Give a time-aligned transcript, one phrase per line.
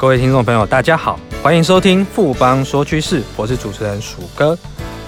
[0.00, 4.56] 各位听众朋友，大家好，欢迎收听富邦说趋势，我是主持人鼠哥。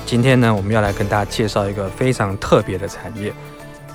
[0.05, 3.33] 今天呢，我们要来跟大家介绍一个非常特别的产业。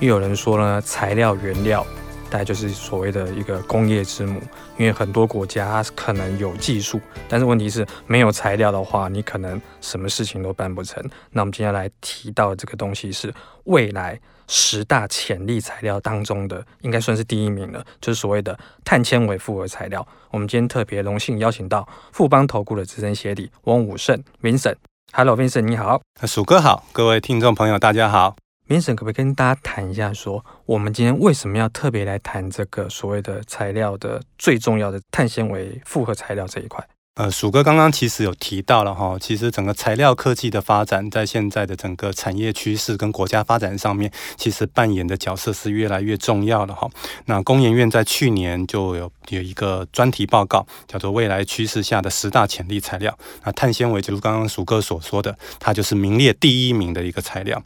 [0.00, 1.86] 又有人说呢，材料原料。
[2.30, 4.40] 大概就是所谓的一个工业之母，
[4.76, 11.02] 因为很多国家可能有技术，但是问题是没有材料的话，你可能什么事情都办不成。
[11.30, 13.32] 那我们今天来提到这个东西是
[13.64, 20.06] 未来十大潜力材料当中的，应该算是第一名了，就是所谓的碳纤维复合材料。
[20.30, 28.36] 我们今天特别荣幸邀请到富邦投顾的资深协理翁武胜 Vincent，Hello，Vincent，你好，薯哥好，各位听众朋友大家好。
[28.70, 36.86] 明生可不可以跟大家谈一下，说我们今天为什么要特别来谈这个所谓的材料的最重要的碳纤维复合材料这一块？
[37.18, 46.88] 呃，鼠哥刚刚其实有提到了哈，其实整个材料科技的发展，在现在的整个产业趋势跟国家发展上面，其实扮演的角色是越来越重要的哈。
[47.24, 53.10] 那工研院在去年就有有一个专题报告，叫做《未来趋势下的十大潜力材料》。
[53.42, 57.60] 那碳纤维就是刚刚鼠哥所说的，它就是名列第一名的一个材料。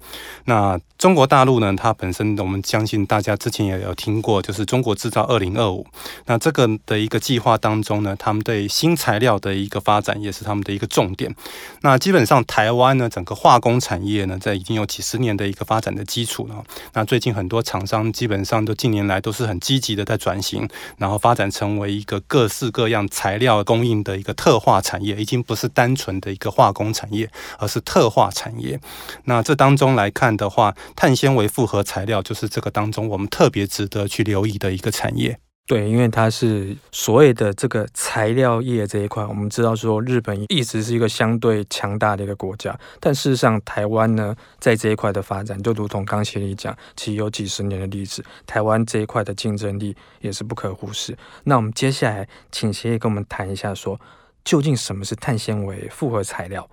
[0.46, 5.86] 那中国大陆呢，它本身我们相信大家之前也有听过，就是中国制造二零二五。
[6.24, 11.34] 那这个的一个计划当中呢，他们对新材料的一个发展也是他们的一个重点。
[11.82, 16.64] 那基本上台湾呢，整个化工产业呢，在已经有几十年的一个发展的基础了。
[16.94, 28.80] 那最近很多厂商基本上都近年来都是很积极的在转型，然后发展成为一个各式各样材料供应的一个特化产业，已经不是单纯的一个化工产业，而是特化产业。
[29.24, 35.38] 那这当中来看的话，碳纤维复合材料就是这个当中我们特别值得去留意的一个产业。
[35.64, 51.16] 对，因为它是所谓的这个材料业这一块，我们知道说日本一直是一个相对强大的一个国家，但事实上台湾呢，在这一块的发展，就如同刚协理讲，其实有几十年的历史，台湾这一块的竞争力也是不可忽视。
[51.44, 54.00] 那我们接下来请协理跟我们谈一下说，说
[54.44, 56.68] 究竟什么是碳纤维复合材料，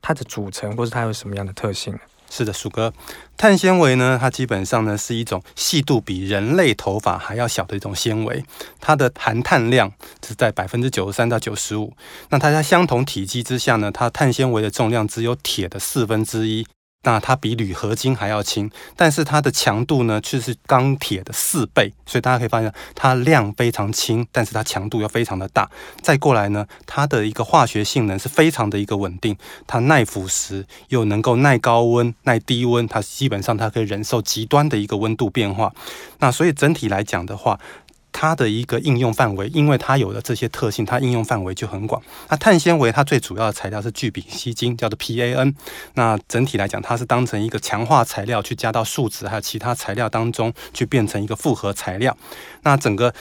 [0.00, 1.98] 它的组成或是它有什么样的特性？
[2.30, 2.90] 是的，鼠哥，
[3.36, 8.42] 碳纤维呢，它基本上呢是一种细度比人类头发还要小的一种纤维，
[8.80, 9.92] 它的含碳量
[10.26, 11.92] 是在百分之九十三到九十五。
[12.30, 16.64] 那它在相同体积之下呢，它碳纤维的重量只有铁的四分之一。
[17.02, 25.70] 那它比铝合金还要轻，但是它的强度呢却是钢铁的四倍，所以大家可以发现它量非常轻，但是它强度又非常的大。
[26.02, 29.34] 再过来呢，它的一个化学性能是非常的一个稳定，
[29.66, 35.72] 它耐腐蚀又能够耐高温、耐低温，它基本上它可以忍受极端的一个温度变化。
[36.18, 37.58] 那所以整体来讲的话，
[38.12, 42.02] 它的一个应用范围，因为它有了这些特性，它应用范围就很广。
[42.28, 45.54] 那碳纤维它最主要的材料是聚丙烯腈，叫做 PAN。
[45.94, 52.16] 那整体来讲，它是当成一个强化材料去加到树脂还有其他材料当中去变成一个复合材料。
[52.62, 53.14] 那整个。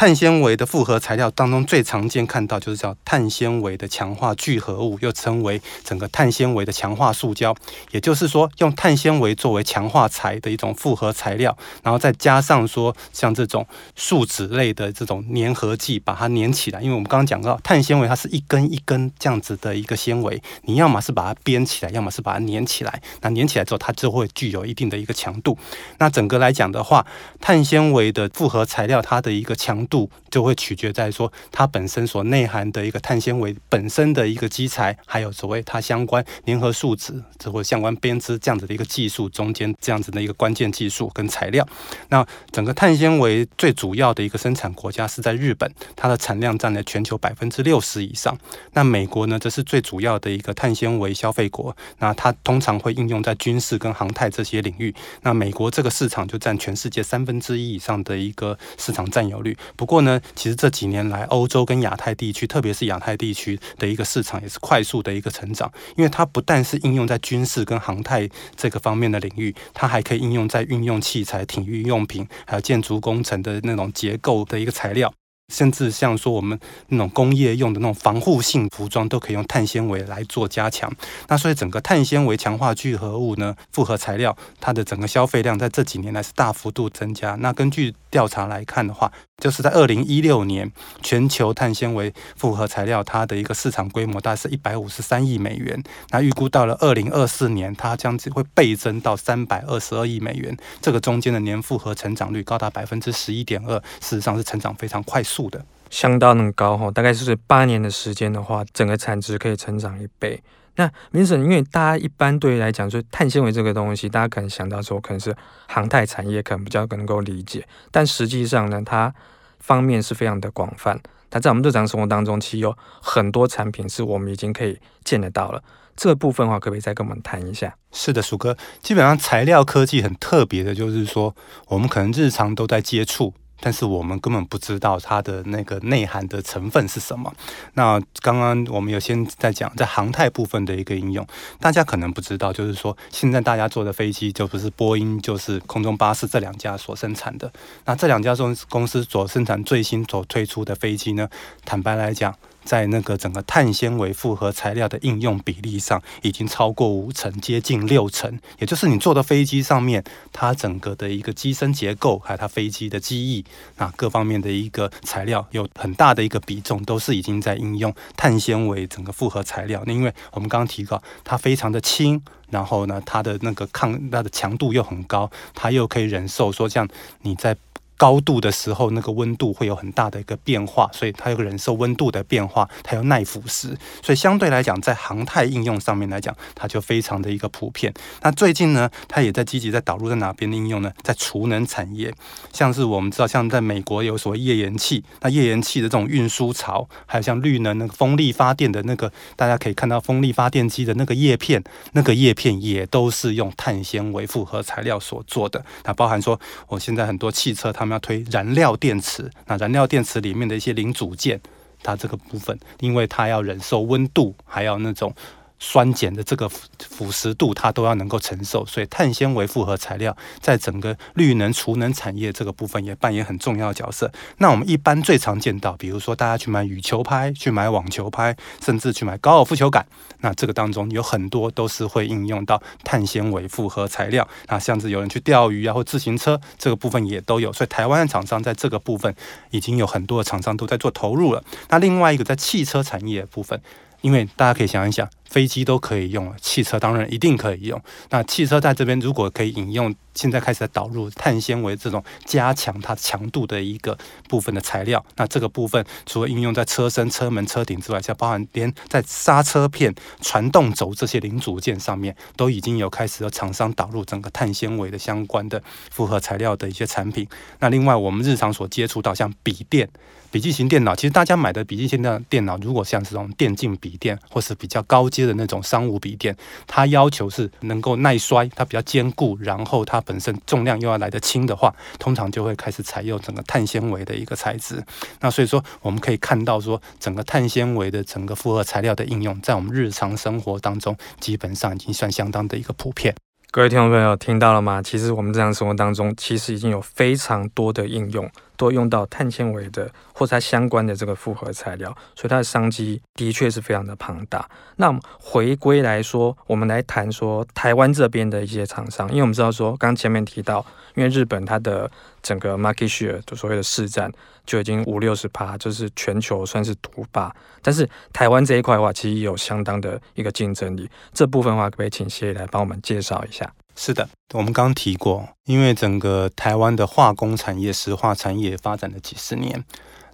[0.00, 7.54] 碳纤维的复合材料当中最常见看到就是叫碳纤维的强化聚合物，又称为整个碳纤维的强化塑胶。
[7.90, 16.80] 也就是说，用碳纤维作为强化材的一种复合材料，然后再加上说像这种树脂类的这种粘合剂，把它粘起来。
[16.80, 23.02] 因为我们刚刚讲到碳纤维它是一根一根这样子的一个纤维，你要么是把它编起来，要么是把它粘起来。
[23.20, 25.58] 那粘起来之后，它就会具有一定的一个强度。
[25.98, 27.04] 那整个来讲的话，
[27.38, 41.66] 碳纤维的复合材料它的一个强度就会取决在说它本身所内含的一个碳纤维本身的一个基材，还有所谓它相关粘合树脂这或相关编织这样子的一个技术中间这样子的一个关键技术跟材料。
[42.08, 48.38] 那整个碳纤维最主要的一个生产国家是在日本，它的产量占了全球百分之六十以上。
[48.72, 51.76] 那美国呢，则是最主要的一个碳纤维消费国。
[51.98, 54.94] 那它通常会应用在军事跟航太这些领域。
[55.22, 59.56] 那美国这个市场就占全世界三分之一以上的一个市场占有率。
[59.76, 65.70] 不过呢，其实这几年来，欧洲跟亚太地区，特别是亚太地区的一个市场，也是快速的一个成长。
[65.96, 75.12] 因为它不但是应用在军事跟航太这个方面的领域，它还可以应用在运用器材、体育用品，还有建筑工程的那种结构的一个材料。
[75.50, 76.58] 甚至像说我们
[76.88, 80.90] 那种工业用的那种防护性服装，都可以用碳纤维来做加强。
[81.28, 87.34] 那所以整个碳纤维强化聚合物呢，复合材料，它的整个消费量在这几年来是大幅度增加。
[87.40, 90.70] 那根据调查来看的话，就是在二零一六年，
[91.02, 95.82] 全球碳纤维复合材料它的一个市场规模大概是一百五十三亿美元。
[96.10, 100.56] 那预估到了二零二四年，它将会倍增到三百二十二亿美元。
[100.82, 105.39] 这个中间的年复合成长率高达百分之十一点二，事实上是成长非常快速。
[105.48, 110.42] 的相当的高哈，大概是八年的时间的话，整个产值可以成长一倍。
[110.76, 115.34] 那 Vincent，因为大家一般对于来讲，就是碳纤维这个东西，大家可能想到说可能是
[115.66, 117.66] 航太产业，可能比较能够理解。
[117.90, 119.12] 但实际上呢，它
[119.58, 120.98] 方面是非常的广泛。
[121.28, 125.62] 它在我们日常生活当中，其实有很多产品是我们已经可以见得到了。
[125.96, 127.74] 这个部分的话，可不可以再跟我们谈一下？
[127.92, 131.34] 是的，鼠哥，基本上材料科技很特别的，就是说
[131.66, 133.34] 我们可能日常都在接触。
[133.60, 137.32] 但是我们根本不知道它的那个内涵的成分是什么。
[137.74, 141.26] 那刚刚我们有先在讲在航太部分的一个应用，
[141.60, 147.52] 大家可能不知道，就是说现在大家坐的飞机就不是波音，就是空中巴士这两家所生产的。
[147.84, 151.28] 那这两家公公司所生产最新所推出的飞机呢，
[151.64, 152.34] 坦白来讲。
[152.64, 158.38] 在那个整个碳纤维复合材料的应用比例上，已经超过五成，接近六成。
[158.58, 163.44] 也就是你坐的飞机上面，它整个的一个机身结构，还有它飞机的机翼，
[163.76, 169.82] 那各方面的一个材料，有很大的一个比重，都是已经在应用碳纤维整个复合材料。
[169.86, 176.88] 那因为我们刚刚提到，它非常的轻，然后呢，它的那个抗它的强度又很高，它又可以忍受说像
[177.22, 177.56] 你在。
[178.00, 187.92] 高度的时候，那个温度会有很大的一个变化，所以它有忍受温度的变化，它有耐腐蚀，所以相对来讲，在航太应用上面来讲，它就非常的一个普遍。
[188.22, 190.90] 那最近呢，它也在积极在导入在哪边的应用呢？
[191.02, 192.10] 在储能产业，
[192.54, 201.62] 像是我们知道，像在美国有所页岩气，那页岩气的这种运输槽，还有像绿能那个风力发电的那个，大家可以看到风力发电机的那个叶片，
[201.92, 205.62] 那个叶片也都是用碳纤维复合材料所做的。
[205.84, 211.40] 那包含说，我现在很多汽车它们要推燃料电池，那燃料电池里面的一些零组件，
[211.82, 215.14] 它这个部分，因为它要忍受温度，还要那种。
[215.62, 224.10] 酸碱的这个腐蚀度，它都要能够承受，所以碳纤维复合材料在整个绿能储能产业这个部分也扮演很重要的角色。
[224.38, 228.34] 那我们一般最常见到，比如说大家去买羽球拍、去买网球拍，
[228.64, 229.86] 甚至去买高尔夫球杆，
[230.20, 234.26] 那这个当中有很多都是会应用到碳纤维复合材料。
[234.48, 239.14] 那像是有人去钓鱼啊，或自行车这个部分也都有，所以台湾的厂商在这个部分
[239.50, 241.44] 已经有很多的厂商都在做投入了。
[241.68, 243.60] 那另外一个在汽车产业部分。
[244.02, 247.80] 因为大家可以想一想，飞机都可以用，汽车当然一定可以用。
[248.10, 253.96] 那汽车在这边如果可以引用，现在开始导入碳纤维这种加强它强度的一个
[254.28, 267.26] 部分的材料，那这个部分除了应用在车身、车门、车顶之外，像包含连在刹车片、传动轴这些零组件上面，都已经有开始有厂商导入整个碳纤维的相关的复合材料的一些产品。
[267.60, 269.88] 那另外我们日常所接触到像笔电。
[270.32, 276.36] 笔记型电脑，其实大家买的笔记型的电脑，如果像这种电竞笔电，或是比较高阶的那种商务笔电，
[276.66, 284.82] 它要求是能够耐摔，它比较坚固，然后它本身重量又要来得轻的话，通常就会开始采用整个碳纤维的一个材质。
[285.20, 293.14] 那所以说，我们可以看到说，整个碳纤维的整个复合材料的应用，在我们日常生活当中，基本上已经算相当的一个普遍。
[293.52, 294.80] 各位听众朋友，听到了吗？
[294.80, 298.30] 其实我们日常生活当中，其实已经有非常多的应用。
[298.60, 304.46] 都用到碳纤维的或者它相关的这个复合材料，所以它的商机的确是非常的庞大。
[304.76, 310.62] 那回归来说，我们来谈说台湾这边的一些厂商，因为我们知道说，刚前面提到，
[310.94, 311.90] 因为日本它的
[312.22, 314.12] 整个 market share 就所谓的市占
[314.44, 317.34] 就已经五六十趴，就是全球算是独霸。
[317.62, 320.86] 但是台湾这一块的话，其实有相当的一个竞争力。
[321.14, 323.50] 这部分的话，可不可以请谢来帮我们介绍一下？
[323.76, 329.64] 是的，我们刚刚提过，因为整个台湾的化工产业、石化产业发展了几十年。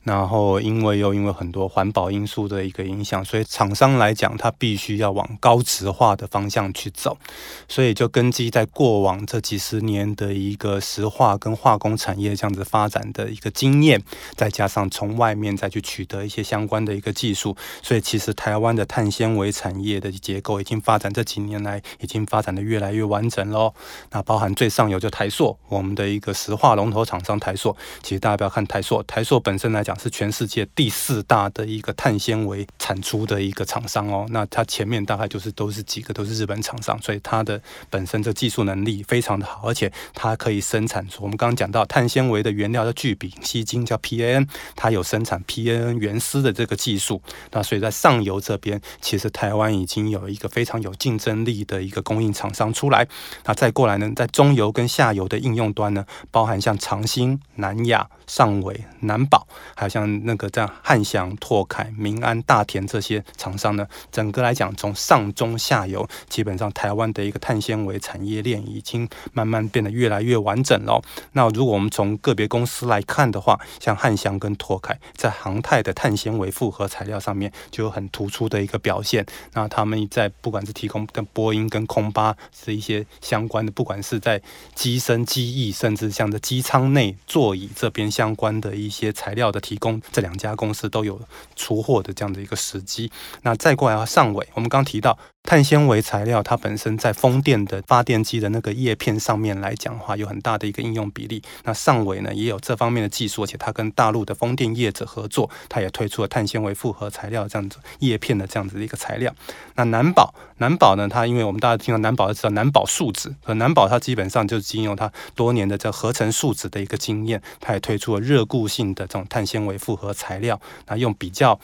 [0.07, 7.19] 然后，因为又因为很多环保因素的一个影响，所以厂商来讲，它必须要往高质化的方向去走。
[7.67, 14.01] 所以，就根基在过往这几十年的一个石化跟化工产业这样子发展的一个经验，
[14.37, 23.75] 再加上从外面再去取得一些相关的一个技术，所以其实台湾的碳纤维产业的结构已经发展这几年来已经发展的越来越完整喽。
[24.13, 29.96] 那包含最上游就台塑，我们的一个石化龙头厂商台塑，其实大家不要看台塑，台塑本身来讲。
[29.99, 37.61] 是全世界第四大的一个碳纤维产出的一个厂商哦，那它前面大概就是都是几个都是日本厂商，所以它的
[37.91, 47.21] 本身这技术能力非常的好，而且它可以生产出我们刚刚讲到碳纤维的原料叫聚丙烯腈，叫 PAN，它有生产 PAN 原丝的这个技术，
[47.53, 53.07] 那所以在上游这边，其实台湾已经有一个非常有竞争力的一个供应厂商出来，
[53.45, 71.03] 那再过来呢，在中游跟下游的应用端呢，包含像长兴、南亚、上纬、南宝，还像那个这样汉翔、拓凯、明安、大田这些厂商呢，整个来讲，从上中下游，基本上台湾的一个碳纤维产业链已经慢慢变得越来越完整了。
[71.33, 79.27] 那如果我们从个别公司来看的话，像汉翔跟拓凯在航太的碳纤维复合材料上面就有很突出的一个表现。
[79.53, 84.41] 那他们在不管是提供跟波音跟空巴是一些相关的，不管是在
[84.75, 89.61] 机身机翼，甚至像这机舱内座椅这边相关的一些材料的。
[89.67, 91.21] 提供这两家公司都有
[91.57, 93.11] 出货的这样的一个时机。
[93.43, 95.19] 那再过来上尾，我们刚提到。
[95.49, 101.41] 碳纤维材料，它本身在风电的发电机的那个叶片上面来讲的话，有很大的一个应用比例。
[101.63, 109.33] 那上尾呢，也有这方面的技术，而且它跟大陆的风电业者合作，它也推出了碳纤维复合材料这样子叶片的这样子的一个材料。
[109.77, 121.59] 那南宝，南宝呢，它因为我们大家听到南宝就知道南宝树脂，和南宝它基本上就是经由它多年的这合成树脂的一个经验，它也推出了热固性的这种碳纤纤维复合材料，那用比较。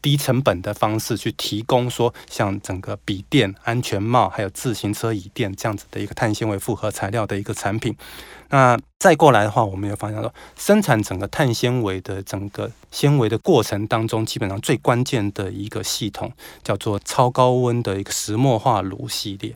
[0.00, 7.92] 低成本的方式去提供说，像整个笔电、安全帽，还有自行车椅垫这样子的一个碳纤维复合材料的一个产品。
[8.50, 19.52] 那再过来的话，我们有发现说，生产整个碳纤维的整个纤维的过程当中，基本上最关键的一个系统叫做超高温的一个石墨化炉系列。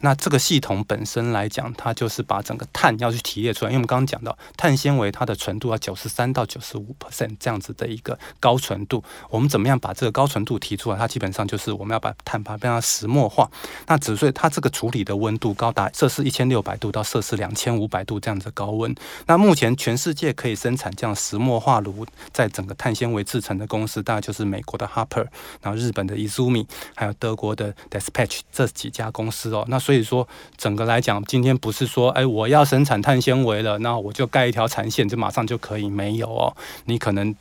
[0.00, 10.98] 那这个系统本身来讲，它就是把整个碳要去提炼出来，因为我们刚刚讲到碳纤维它的纯度要九十三到九十五 percent 这样子的一个高纯度，我们怎么样把这个高纯度提出来？
[10.98, 13.50] 它基本上就是我们要把碳把变成石墨化。
[13.86, 18.94] 那只是它这个处理的温度高达摄氏一千六百度到摄氏两千五百度这样子高温。
[19.26, 25.26] 那目前全世界可以生产这样石墨化炉在整个碳纤维制成的公司，大概就是美国的 Harper，
[25.60, 29.64] 然后日本的 Izumi，还有德国的 Despatch 这几家公司哦。
[29.68, 30.26] 那所以说，
[30.56, 37.32] 整个来讲，今天不是说，哎，我要生产碳纤维了，那我就盖一条产线，就马上就可以，没有哦，你可能。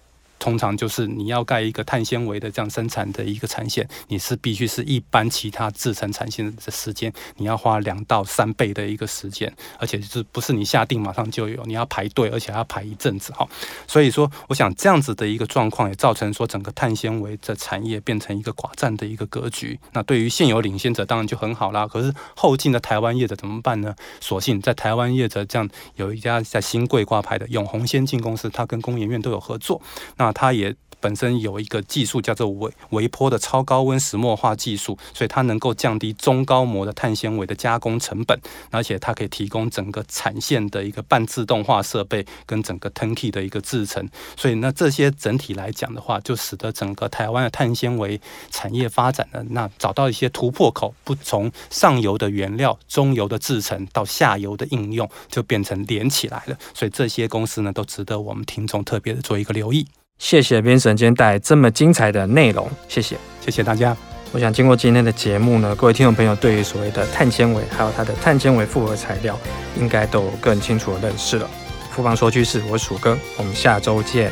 [0.45, 13.47] 通常就是你要盖一个碳纤维的这样生产的一个产线，你是必须是一般其他制成产线的时间，你要花两到三倍的一个时间，而且是不是你下定马上就有，你要排队，而且要排一阵子哈。
[13.87, 19.79] 所以说，我想这样子的一个状况也造成说整个碳纤维的产业变成一个寡占的一个格局。
[19.93, 23.95] 那对于现有领先者当然就很好啦，可是后进的台湾业者怎么办呢？
[24.21, 29.81] 所幸在台湾业者这样有一家在新贵挂牌的永鸿先进公司，它跟工研院都有合作，
[30.17, 30.35] 那。
[30.36, 38.39] 它也本身有一个技术叫做微微波的超高温石墨化技术，所以它能够降低中高模的碳纤维的加工成本，
[38.72, 44.08] 而且它可以提供整个产线的一个半自动化设备跟整个 Tanky 的一个制程。
[44.36, 56.58] 所以那这些整体来讲的话，就使得整个台湾的碳纤维产业发展呢，那找到一些突破口，不从上游的原料、中游的制程到下游的应用，就变成连起来了。
[56.74, 59.86] 所以这些公司呢，都值得我们听众特别的做一个留意。
[60.17, 63.95] 谢谢编审今天带来这么精彩的内容，谢谢，谢谢大家。
[64.31, 69.38] 我想经过今天的节目呢，各位听众朋友对于所谓的碳纤维，还有它的碳纤维复合材料，
[69.79, 71.50] 应该都有更清楚的认识了。
[71.91, 74.31] 富邦说趋势，我是鼠哥，我们下周见。